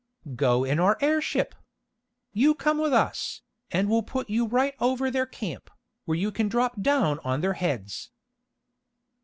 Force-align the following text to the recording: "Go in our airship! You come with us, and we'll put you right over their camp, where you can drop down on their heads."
"Go 0.35 0.63
in 0.63 0.79
our 0.79 0.97
airship! 0.99 1.53
You 2.33 2.55
come 2.55 2.79
with 2.79 2.91
us, 2.91 3.43
and 3.69 3.87
we'll 3.87 4.01
put 4.01 4.31
you 4.31 4.47
right 4.47 4.73
over 4.79 5.11
their 5.11 5.27
camp, 5.27 5.69
where 6.05 6.17
you 6.17 6.31
can 6.31 6.49
drop 6.49 6.81
down 6.81 7.19
on 7.19 7.41
their 7.41 7.53
heads." 7.53 8.09